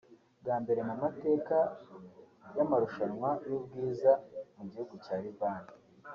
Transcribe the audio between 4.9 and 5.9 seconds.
cya Libani